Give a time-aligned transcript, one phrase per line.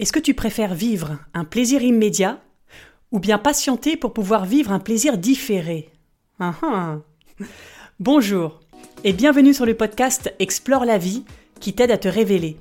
[0.00, 2.40] Est-ce que tu préfères vivre un plaisir immédiat
[3.12, 5.90] ou bien patienter pour pouvoir vivre un plaisir différé?
[6.38, 6.96] Ah, ah.
[7.98, 8.60] Bonjour
[9.04, 11.24] et bienvenue sur le podcast Explore la vie
[11.60, 12.56] qui t'aide à te révéler.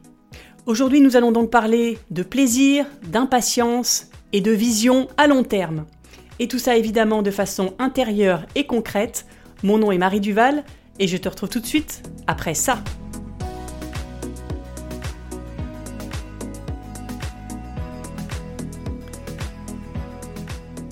[0.65, 5.85] Aujourd'hui nous allons donc parler de plaisir, d'impatience et de vision à long terme.
[6.39, 9.25] Et tout ça évidemment de façon intérieure et concrète.
[9.63, 10.65] Mon nom est Marie Duval
[10.99, 12.83] et je te retrouve tout de suite après ça.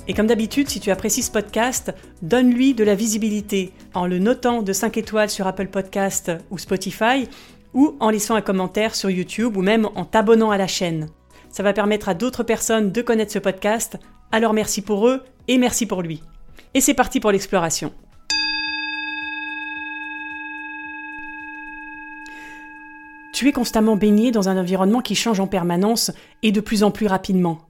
[0.09, 4.61] Et comme d'habitude, si tu apprécies ce podcast, donne-lui de la visibilité en le notant
[4.61, 7.27] de 5 étoiles sur Apple Podcast ou Spotify,
[7.73, 11.09] ou en laissant un commentaire sur YouTube ou même en t'abonnant à la chaîne.
[11.49, 13.97] Ça va permettre à d'autres personnes de connaître ce podcast,
[14.31, 16.23] alors merci pour eux et merci pour lui.
[16.73, 17.91] Et c'est parti pour l'exploration.
[23.33, 26.11] Tu es constamment baigné dans un environnement qui change en permanence
[26.43, 27.66] et de plus en plus rapidement.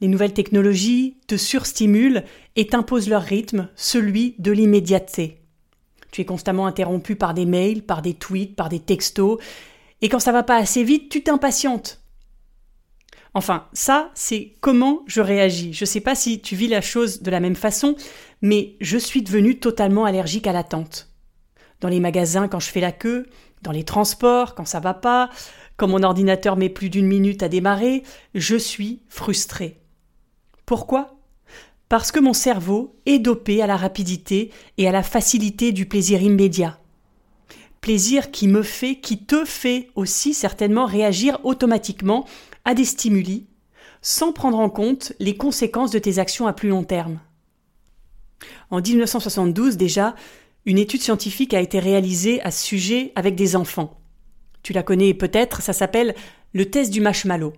[0.00, 2.24] Les nouvelles technologies te surstimulent
[2.56, 5.38] et t'imposent leur rythme, celui de l'immédiateté.
[6.10, 9.38] Tu es constamment interrompu par des mails, par des tweets, par des textos,
[10.02, 12.00] et quand ça va pas assez vite, tu t'impatientes.
[13.34, 15.72] Enfin, ça, c'est comment je réagis.
[15.72, 17.94] Je sais pas si tu vis la chose de la même façon,
[18.42, 21.08] mais je suis devenue totalement allergique à l'attente.
[21.80, 23.26] Dans les magasins quand je fais la queue,
[23.62, 25.30] dans les transports quand ça va pas,
[25.76, 28.02] quand mon ordinateur met plus d'une minute à démarrer,
[28.34, 29.79] je suis frustrée.
[30.70, 31.18] Pourquoi?
[31.88, 36.22] Parce que mon cerveau est dopé à la rapidité et à la facilité du plaisir
[36.22, 36.78] immédiat.
[37.80, 42.24] Plaisir qui me fait, qui te fait aussi certainement réagir automatiquement
[42.64, 43.48] à des stimuli,
[44.00, 47.18] sans prendre en compte les conséquences de tes actions à plus long terme.
[48.70, 50.14] En 1972 déjà,
[50.66, 53.98] une étude scientifique a été réalisée à ce sujet avec des enfants.
[54.62, 56.14] Tu la connais peut-être, ça s'appelle
[56.52, 57.54] le test du marshmallow.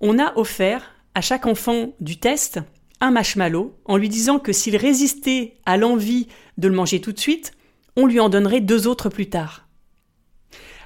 [0.00, 2.60] On a offert à chaque enfant du test
[3.00, 6.28] un marshmallow en lui disant que s'il résistait à l'envie
[6.58, 7.52] de le manger tout de suite,
[7.96, 9.66] on lui en donnerait deux autres plus tard.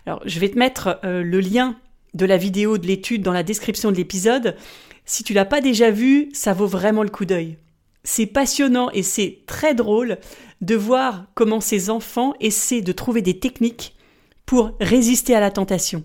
[0.07, 1.77] Alors, je vais te mettre euh, le lien
[2.15, 4.57] de la vidéo de l'étude dans la description de l'épisode.
[5.05, 7.59] Si tu l'as pas déjà vu, ça vaut vraiment le coup d'œil.
[8.05, 10.19] C'est passionnant et c'est très drôle
[10.61, 13.97] de voir comment ces enfants essaient de trouver des techniques
[14.47, 16.05] pour résister à la tentation.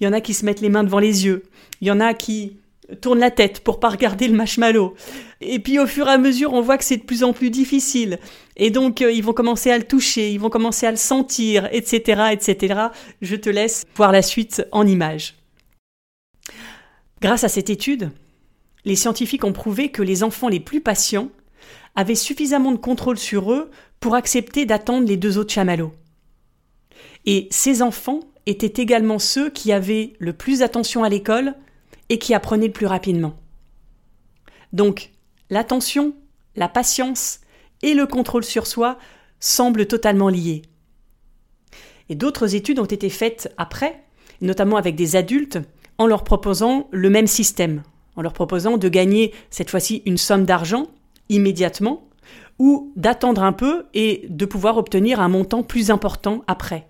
[0.00, 1.42] Il y en a qui se mettent les mains devant les yeux,
[1.80, 2.56] il y en a qui
[3.00, 4.94] tourne la tête pour pas regarder le marshmallow.
[5.40, 7.50] Et puis au fur et à mesure, on voit que c'est de plus en plus
[7.50, 8.18] difficile.
[8.56, 11.68] Et donc euh, ils vont commencer à le toucher, ils vont commencer à le sentir,
[11.72, 12.80] etc., etc.
[13.22, 15.36] Je te laisse voir la suite en images.
[17.20, 18.10] Grâce à cette étude,
[18.84, 21.28] les scientifiques ont prouvé que les enfants les plus patients
[21.94, 25.92] avaient suffisamment de contrôle sur eux pour accepter d'attendre les deux autres chamallows.
[27.26, 31.54] Et ces enfants étaient également ceux qui avaient le plus d'attention à l'école,
[32.10, 33.36] et qui apprenait le plus rapidement.
[34.74, 35.10] Donc,
[35.48, 36.14] l'attention,
[36.56, 37.40] la patience
[37.82, 38.98] et le contrôle sur soi
[39.38, 40.62] semblent totalement liés.
[42.10, 44.02] Et d'autres études ont été faites après,
[44.42, 45.58] notamment avec des adultes,
[45.96, 47.82] en leur proposant le même système,
[48.16, 50.88] en leur proposant de gagner cette fois-ci une somme d'argent
[51.28, 52.08] immédiatement,
[52.58, 56.88] ou d'attendre un peu et de pouvoir obtenir un montant plus important après.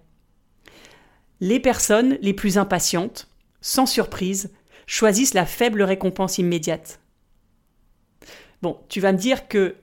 [1.41, 3.29] Les personnes les plus impatientes,
[3.61, 4.51] sans surprise,
[4.91, 7.01] choisissent la faible récompense immédiate.
[8.61, 9.77] Bon, tu vas me dire que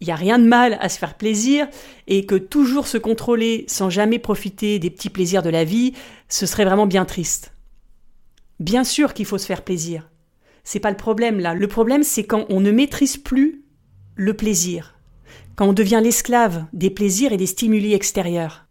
[0.00, 1.68] il n'y a rien de mal à se faire plaisir
[2.06, 5.92] et que toujours se contrôler sans jamais profiter des petits plaisirs de la vie,
[6.28, 7.52] ce serait vraiment bien triste.
[8.58, 10.10] Bien sûr qu'il faut se faire plaisir.
[10.64, 11.54] C'est pas le problème là.
[11.54, 13.62] Le problème c'est quand on ne maîtrise plus
[14.16, 14.98] le plaisir.
[15.54, 18.66] Quand on devient l'esclave des plaisirs et des stimuli extérieurs.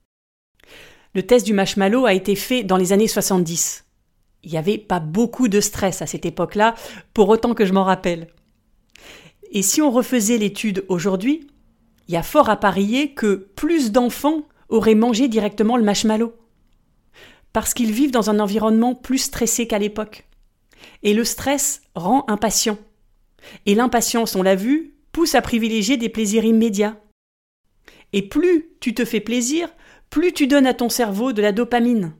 [1.15, 3.85] Le test du marshmallow a été fait dans les années 70
[4.43, 6.75] il n'y avait pas beaucoup de stress à cette époque-là,
[7.13, 8.27] pour autant que je m'en rappelle.
[9.51, 11.47] Et si on refaisait l'étude aujourd'hui,
[12.07, 16.33] il y a fort à parier que plus d'enfants auraient mangé directement le marshmallow.
[17.53, 20.27] Parce qu'ils vivent dans un environnement plus stressé qu'à l'époque.
[21.03, 22.77] Et le stress rend impatient.
[23.65, 26.97] Et l'impatience, on l'a vu, pousse à privilégier des plaisirs immédiats.
[28.13, 29.69] Et plus tu te fais plaisir,
[30.09, 32.13] plus tu donnes à ton cerveau de la dopamine.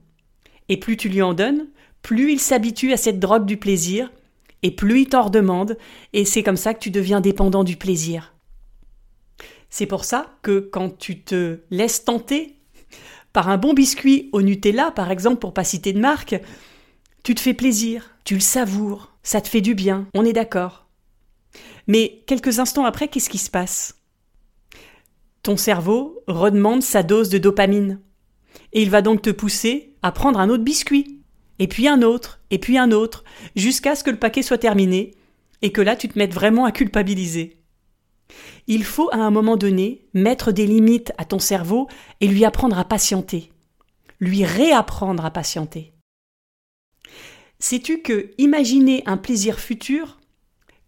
[0.68, 1.68] Et plus tu lui en donnes,
[2.02, 4.10] plus il s'habitue à cette drogue du plaisir,
[4.62, 5.78] et plus il t'en redemande,
[6.12, 8.34] et c'est comme ça que tu deviens dépendant du plaisir.
[9.70, 12.56] C'est pour ça que quand tu te laisses tenter
[13.32, 16.40] par un bon biscuit au Nutella, par exemple, pour pas citer de marque,
[17.22, 20.86] tu te fais plaisir, tu le savoures, ça te fait du bien, on est d'accord.
[21.86, 23.96] Mais quelques instants après, qu'est-ce qui se passe?
[25.42, 28.00] Ton cerveau redemande sa dose de dopamine,
[28.72, 31.19] et il va donc te pousser à prendre un autre biscuit,
[31.60, 33.22] et puis un autre, et puis un autre,
[33.54, 35.14] jusqu'à ce que le paquet soit terminé,
[35.62, 37.58] et que là tu te mettes vraiment à culpabiliser.
[38.66, 41.86] Il faut à un moment donné mettre des limites à ton cerveau
[42.20, 43.52] et lui apprendre à patienter,
[44.20, 45.92] lui réapprendre à patienter.
[47.58, 50.18] Sais-tu que imaginer un plaisir futur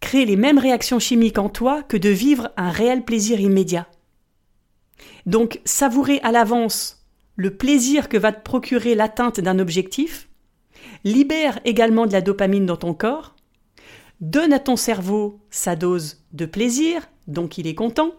[0.00, 3.88] crée les mêmes réactions chimiques en toi que de vivre un réel plaisir immédiat?
[5.26, 7.04] Donc savourer à l'avance
[7.36, 10.28] le plaisir que va te procurer l'atteinte d'un objectif
[11.04, 13.34] libère également de la dopamine dans ton corps,
[14.20, 18.12] donne à ton cerveau sa dose de plaisir, donc il est content,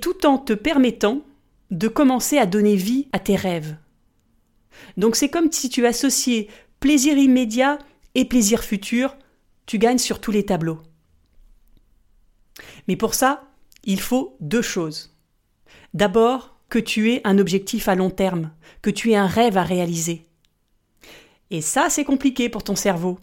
[0.00, 1.22] tout en te permettant
[1.70, 3.76] de commencer à donner vie à tes rêves.
[4.96, 6.48] Donc c'est comme si tu associais
[6.80, 7.78] plaisir immédiat
[8.14, 9.16] et plaisir futur,
[9.66, 10.80] tu gagnes sur tous les tableaux.
[12.88, 13.44] Mais pour ça,
[13.84, 15.16] il faut deux choses.
[15.94, 18.50] D'abord, que tu aies un objectif à long terme,
[18.80, 20.26] que tu aies un rêve à réaliser.
[21.52, 23.18] Et ça, c'est compliqué pour ton cerveau.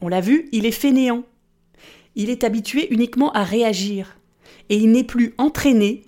[0.00, 1.22] On l'a vu, il est fainéant.
[2.16, 4.16] Il est habitué uniquement à réagir.
[4.68, 6.02] Et il n'est plus entraîné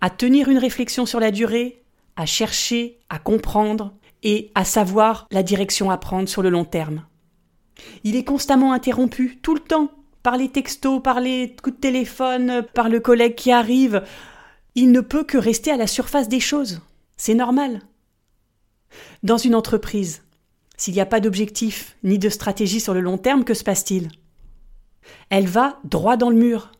[0.00, 1.84] à tenir une réflexion sur la durée,
[2.16, 3.94] à chercher, à comprendre
[4.24, 7.06] et à savoir la direction à prendre sur le long terme.
[8.02, 9.92] Il est constamment interrompu, tout le temps,
[10.24, 14.02] par les textos, par les coups de téléphone, par le collègue qui arrive.
[14.74, 16.80] Il ne peut que rester à la surface des choses.
[17.16, 17.82] C'est normal.
[19.22, 20.22] Dans une entreprise,
[20.80, 24.08] s'il n'y a pas d'objectif ni de stratégie sur le long terme, que se passe-t-il?
[25.28, 26.72] Elle va droit dans le mur.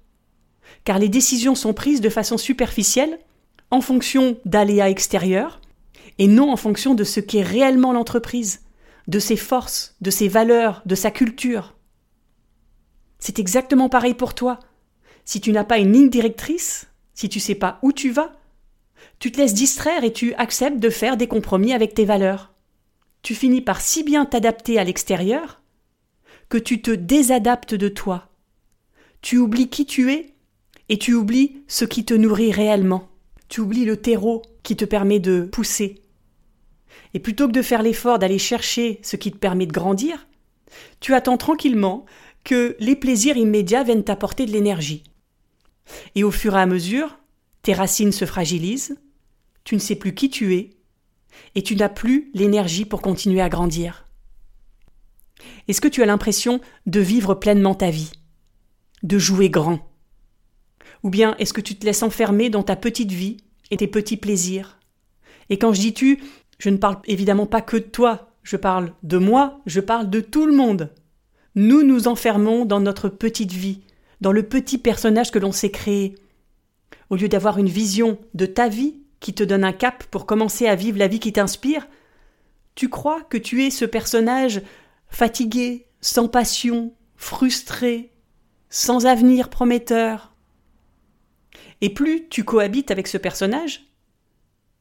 [0.85, 3.19] Car les décisions sont prises de façon superficielle,
[3.71, 5.61] en fonction d'aléas extérieurs,
[6.17, 8.63] et non en fonction de ce qu'est réellement l'entreprise,
[9.07, 11.77] de ses forces, de ses valeurs, de sa culture.
[13.19, 14.61] C'est exactement pareil pour toi.
[15.27, 18.33] Si tu n'as pas une ligne directrice, si tu sais pas où tu vas,
[19.19, 22.51] tu te laisses distraire et tu acceptes de faire des compromis avec tes valeurs
[23.23, 25.61] tu finis par si bien t'adapter à l'extérieur
[26.49, 28.29] que tu te désadaptes de toi.
[29.23, 30.35] Tu oublies qui tu es
[30.89, 33.09] et tu oublies ce qui te nourrit réellement.
[33.49, 36.03] Tu oublies le terreau qui te permet de pousser.
[37.15, 40.27] Et plutôt que de faire l'effort d'aller chercher ce qui te permet de grandir,
[41.01, 42.07] tu attends tranquillement
[42.45, 45.05] que les plaisirs immédiats viennent t'apporter de l'énergie.
[46.15, 47.19] Et au fur et à mesure,
[47.63, 48.97] tes racines se fragilisent,
[49.65, 50.71] tu ne sais plus qui tu es,
[51.55, 54.05] et tu n'as plus l'énergie pour continuer à grandir.
[55.69, 58.13] Est-ce que tu as l'impression de vivre pleinement ta vie,
[59.03, 59.81] de jouer grand?
[61.03, 63.39] Ou bien est-ce que tu te laisses enfermer dans ta petite vie
[63.71, 64.79] et tes petits plaisirs?
[65.49, 66.23] Et quand je dis tu,
[66.59, 70.21] je ne parle évidemment pas que de toi, je parle de moi, je parle de
[70.21, 70.93] tout le monde.
[71.55, 73.81] Nous nous enfermons dans notre petite vie,
[74.21, 76.15] dans le petit personnage que l'on s'est créé.
[77.09, 80.67] Au lieu d'avoir une vision de ta vie qui te donne un cap pour commencer
[80.67, 81.87] à vivre la vie qui t'inspire,
[82.75, 84.63] tu crois que tu es ce personnage
[85.09, 88.13] fatigué, sans passion, frustré,
[88.71, 90.35] sans avenir prometteur?
[91.83, 93.87] Et plus tu cohabites avec ce personnage,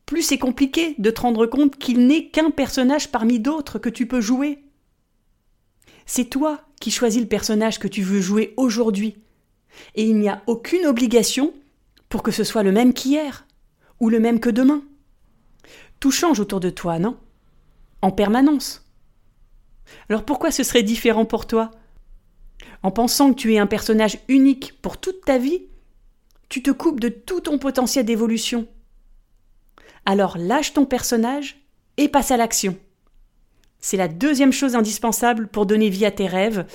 [0.05, 4.07] plus c'est compliqué de te rendre compte qu'il n'est qu'un personnage parmi d'autres que tu
[4.07, 4.63] peux jouer.
[6.05, 9.17] C'est toi qui choisis le personnage que tu veux jouer aujourd'hui,
[9.95, 11.53] et il n'y a aucune obligation
[12.07, 13.45] pour que ce soit le même qu'hier
[13.99, 14.83] ou le même que demain.
[15.99, 17.17] Tout change autour de toi, non?
[18.01, 18.87] En permanence.
[20.09, 21.71] Alors pourquoi ce serait différent pour toi?
[22.83, 25.63] En pensant que tu es un personnage unique pour toute ta vie,
[26.47, 28.67] tu te coupes de tout ton potentiel d'évolution.
[30.05, 31.61] Alors lâche ton personnage
[31.97, 32.77] et passe à l'action.
[33.79, 36.65] C'est la deuxième chose indispensable pour donner vie à tes rêves,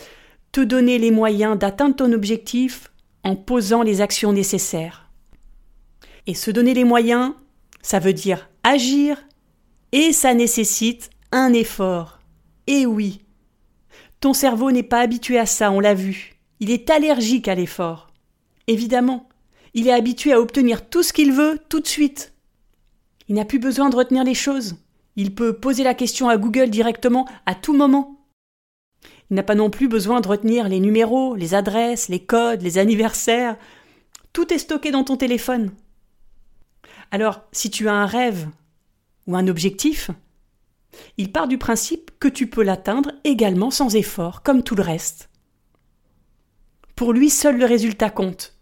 [0.52, 5.03] te donner les moyens d'atteindre ton objectif en posant les actions nécessaires.
[6.26, 7.34] Et se donner les moyens,
[7.82, 9.22] ça veut dire agir
[9.92, 12.20] et ça nécessite un effort.
[12.66, 13.24] Et oui,
[14.20, 16.36] ton cerveau n'est pas habitué à ça, on l'a vu.
[16.60, 18.10] Il est allergique à l'effort.
[18.66, 19.28] Évidemment,
[19.74, 22.32] il est habitué à obtenir tout ce qu'il veut tout de suite.
[23.28, 24.76] Il n'a plus besoin de retenir les choses.
[25.16, 28.26] Il peut poser la question à Google directement à tout moment.
[29.30, 32.78] Il n'a pas non plus besoin de retenir les numéros, les adresses, les codes, les
[32.78, 33.56] anniversaires.
[34.32, 35.70] Tout est stocké dans ton téléphone.
[37.10, 38.48] Alors, si tu as un rêve
[39.26, 40.10] ou un objectif,
[41.16, 45.30] il part du principe que tu peux l'atteindre également sans effort, comme tout le reste.
[46.96, 48.56] Pour lui, seul le résultat compte.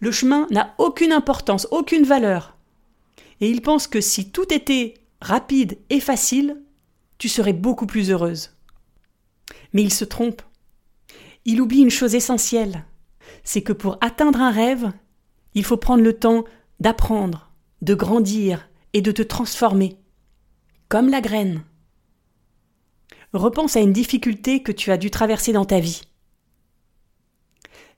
[0.00, 2.56] Le chemin n'a aucune importance, aucune valeur.
[3.40, 6.60] Et il pense que si tout était rapide et facile,
[7.18, 8.56] tu serais beaucoup plus heureuse.
[9.72, 10.42] Mais il se trompe.
[11.44, 12.84] Il oublie une chose essentielle,
[13.42, 14.92] c'est que pour atteindre un rêve,
[15.54, 16.44] il faut prendre le temps
[16.80, 17.47] d'apprendre,
[17.82, 19.96] de grandir et de te transformer,
[20.88, 21.62] comme la graine.
[23.32, 26.02] repense à une difficulté que tu as dû traverser dans ta vie.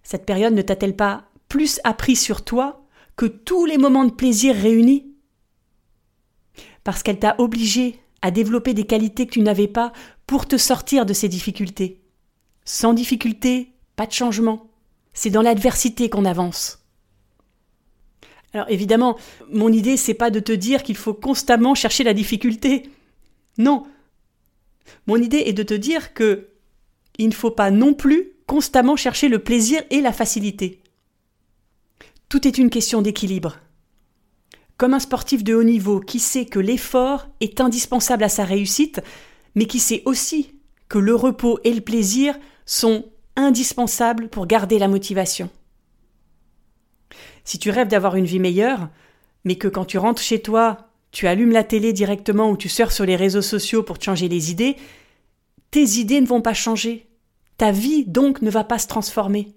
[0.03, 2.85] Cette période ne t'a-t-elle pas plus appris sur toi
[3.17, 5.15] que tous les moments de plaisir réunis?
[6.85, 9.93] Parce qu'elle t'a obligé à développer des qualités que tu n'avais pas
[10.27, 12.03] pour te sortir de ces difficultés.
[12.65, 14.71] Sans difficulté, pas de changement.
[15.13, 16.80] C'est dans l'adversité qu'on avance.
[18.53, 19.17] Alors évidemment,
[19.51, 22.91] mon idée c'est pas de te dire qu'il faut constamment chercher la difficulté.
[23.59, 23.87] Non.
[25.07, 26.49] Mon idée est de te dire que
[27.19, 30.81] il ne faut pas non plus constamment chercher le plaisir et la facilité.
[32.29, 33.59] Tout est une question d'équilibre.
[34.77, 39.01] Comme un sportif de haut niveau qui sait que l'effort est indispensable à sa réussite,
[39.55, 40.55] mais qui sait aussi
[40.89, 43.05] que le repos et le plaisir sont
[43.37, 45.51] indispensables pour garder la motivation.
[47.45, 48.89] Si tu rêves d'avoir une vie meilleure,
[49.45, 52.93] mais que quand tu rentres chez toi, tu allumes la télé directement ou tu sors
[52.93, 54.77] sur les réseaux sociaux pour te changer les idées,
[55.71, 57.09] tes idées ne vont pas changer.
[57.57, 59.55] Ta vie, donc, ne va pas se transformer.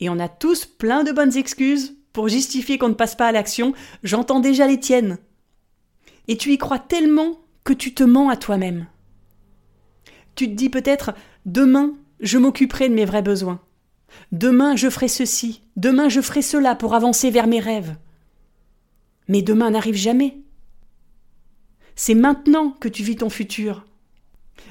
[0.00, 3.32] Et on a tous plein de bonnes excuses pour justifier qu'on ne passe pas à
[3.32, 3.72] l'action.
[4.02, 5.18] J'entends déjà les tiennes.
[6.28, 8.86] Et tu y crois tellement que tu te mens à toi-même.
[10.34, 11.14] Tu te dis peut-être
[11.46, 13.60] demain, je m'occuperai de mes vrais besoins.
[14.30, 17.96] Demain je ferai ceci, demain je ferai cela pour avancer vers mes rêves.
[19.28, 20.38] Mais demain n'arrive jamais.
[21.94, 23.84] C'est maintenant que tu vis ton futur.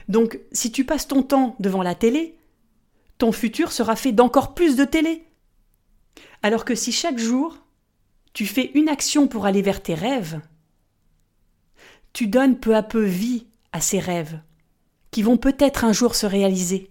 [0.08, 2.38] Donc si tu passes ton temps devant la télé,
[3.18, 5.26] ton futur sera fait d'encore plus de télé.
[6.44, 7.58] Alors que si chaque jour
[8.34, 10.42] tu fais une action pour aller vers tes rêves,
[12.14, 14.40] tu donnes peu à peu vie à ces rêves,
[15.12, 16.90] qui vont peut-être un jour se réaliser.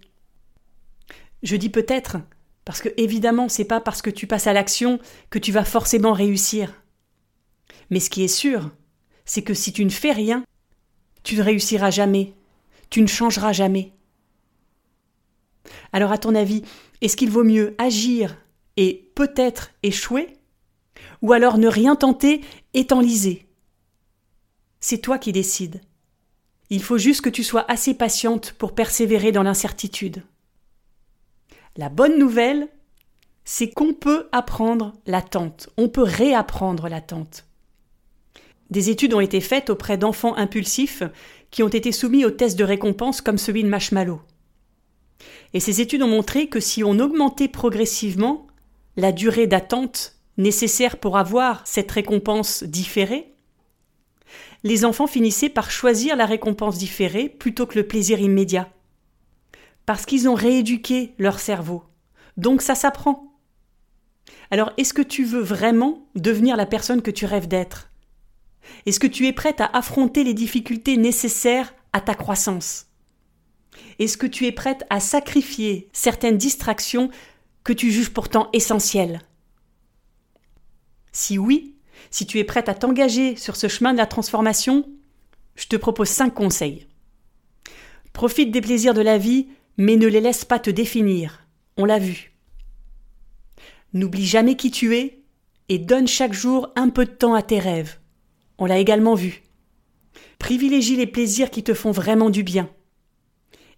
[1.43, 2.17] Je dis peut-être
[2.65, 4.99] parce que évidemment, c'est pas parce que tu passes à l'action
[5.29, 6.73] que tu vas forcément réussir.
[7.89, 8.71] Mais ce qui est sûr,
[9.25, 10.43] c'est que si tu ne fais rien,
[11.23, 12.33] tu ne réussiras jamais,
[12.89, 13.93] tu ne changeras jamais.
[15.93, 16.63] Alors à ton avis,
[17.01, 18.37] est-ce qu'il vaut mieux agir
[18.77, 20.37] et peut-être échouer
[21.21, 22.41] ou alors ne rien tenter
[22.73, 23.47] et t'enliser?
[24.79, 25.81] C'est toi qui décides.
[26.69, 30.23] Il faut juste que tu sois assez patiente pour persévérer dans l'incertitude.
[31.77, 32.67] La bonne nouvelle,
[33.45, 37.45] c'est qu'on peut apprendre l'attente, on peut réapprendre l'attente.
[38.69, 41.03] Des études ont été faites auprès d'enfants impulsifs
[41.49, 44.21] qui ont été soumis aux tests de récompense comme celui de Marshmallow.
[45.53, 48.47] Et ces études ont montré que si on augmentait progressivement
[48.97, 53.33] la durée d'attente nécessaire pour avoir cette récompense différée,
[54.63, 58.69] les enfants finissaient par choisir la récompense différée plutôt que le plaisir immédiat
[59.85, 61.83] parce qu'ils ont rééduqué leur cerveau.
[62.37, 63.33] Donc ça s'apprend.
[64.49, 67.89] Alors est-ce que tu veux vraiment devenir la personne que tu rêves d'être?
[68.85, 72.87] Est-ce que tu es prête à affronter les difficultés nécessaires à ta croissance?
[73.99, 77.09] Est-ce que tu es prête à sacrifier certaines distractions
[77.63, 79.21] que tu juges pourtant essentielles?
[81.11, 81.75] Si oui,
[82.09, 84.85] si tu es prête à t'engager sur ce chemin de la transformation,
[85.55, 86.87] je te propose cinq conseils.
[88.13, 89.47] Profite des plaisirs de la vie
[89.77, 91.47] mais ne les laisse pas te définir.
[91.77, 92.33] On l'a vu.
[93.93, 95.23] N'oublie jamais qui tu es
[95.69, 97.99] et donne chaque jour un peu de temps à tes rêves.
[98.57, 99.41] On l'a également vu.
[100.39, 102.69] Privilégie les plaisirs qui te font vraiment du bien.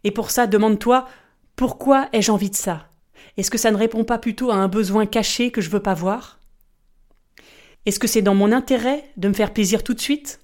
[0.04, 1.08] Et pour ça, demande-toi
[1.56, 2.90] pourquoi ai-je envie de ça?
[3.38, 5.94] Est-ce que ça ne répond pas plutôt à un besoin caché que je veux pas
[5.94, 6.40] voir?
[7.86, 10.40] Est-ce que c'est dans mon intérêt de me faire plaisir tout de suite?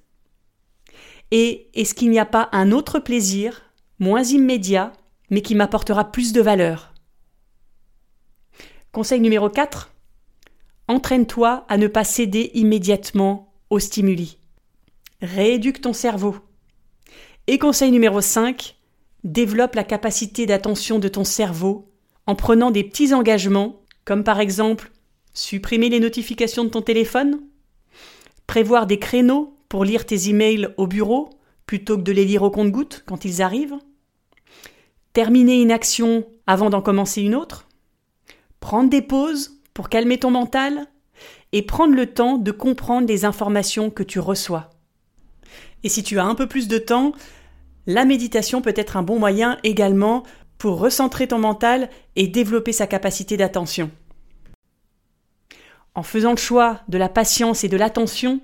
[1.31, 3.61] Et est-ce qu'il n'y a pas un autre plaisir,
[3.99, 4.93] moins immédiat,
[5.29, 6.93] mais qui m'apportera plus de valeur.
[8.91, 9.91] Conseil numéro 4.
[10.87, 14.39] Entraîne-toi à ne pas céder immédiatement aux stimuli.
[15.21, 16.37] Rééduque ton cerveau.
[17.47, 18.75] Et conseil numéro 5.
[19.23, 21.91] Développe la capacité d'attention de ton cerveau
[22.25, 24.91] en prenant des petits engagements, comme par exemple
[25.33, 27.41] supprimer les notifications de ton téléphone,
[28.47, 31.29] prévoir des créneaux pour lire tes emails au bureau
[31.65, 33.77] plutôt que de les lire au compte-gouttes quand ils arrivent,
[35.13, 37.67] terminer une action avant d'en commencer une autre,
[38.59, 40.87] prendre des pauses pour calmer ton mental
[41.51, 44.69] et prendre le temps de comprendre les informations que tu reçois.
[45.83, 47.13] Et si tu as un peu plus de temps,
[47.87, 50.23] la méditation peut être un bon moyen également
[50.57, 53.89] pour recentrer ton mental et développer sa capacité d'attention.
[55.95, 58.41] En faisant le choix de la patience et de l'attention,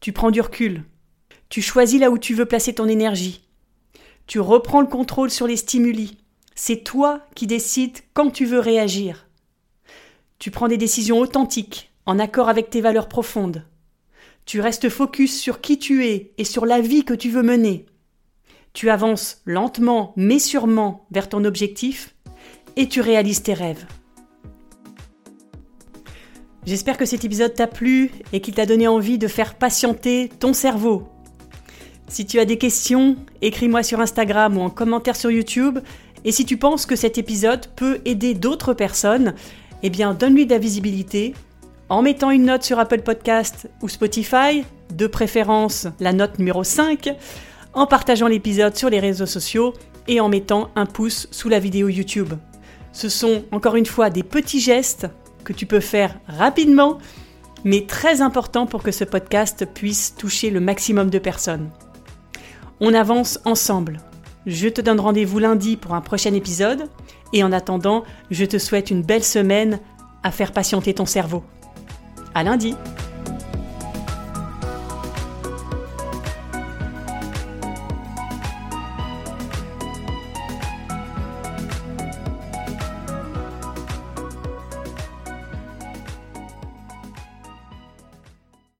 [0.00, 0.84] tu prends du recul.
[1.48, 3.44] Tu choisis là où tu veux placer ton énergie.
[4.26, 6.18] Tu reprends le contrôle sur les stimuli.
[6.54, 9.26] C'est toi qui décides quand tu veux réagir.
[10.38, 13.64] Tu prends des décisions authentiques, en accord avec tes valeurs profondes.
[14.44, 17.86] Tu restes focus sur qui tu es et sur la vie que tu veux mener.
[18.72, 22.14] tu avances lentement mais sûrement vers ton objectif
[22.76, 23.86] et tu réalises tes rêves.
[26.64, 30.54] J'espère que cet épisode t'a plu et qu'il t'a donné envie de faire patienter ton
[30.54, 31.11] cerveau.
[32.12, 35.78] Si tu as des questions, écris-moi sur Instagram ou en commentaire sur YouTube.
[36.26, 39.32] Et si tu penses que cet épisode peut aider d'autres personnes,
[39.82, 41.32] eh bien donne-lui de la visibilité
[41.88, 47.14] en mettant une note sur Apple Podcast ou Spotify, de préférence la note numéro 5,
[47.72, 49.72] en partageant l'épisode sur les réseaux sociaux
[50.06, 52.34] et en mettant un pouce sous la vidéo YouTube.
[52.92, 55.06] Ce sont encore une fois des petits gestes
[55.44, 56.98] que tu peux faire rapidement,
[57.64, 61.70] mais très importants pour que ce podcast puisse toucher le maximum de personnes.
[62.84, 64.00] On avance ensemble.
[64.44, 66.88] Je te donne rendez-vous lundi pour un prochain épisode,
[67.32, 69.78] et en attendant, je te souhaite une belle semaine
[70.24, 71.44] à faire patienter ton cerveau.
[72.34, 72.74] À lundi!